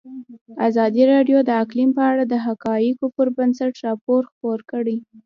[0.67, 4.97] ازادي راډیو د اقلیم په اړه د حقایقو پر بنسټ راپور خپور کړی.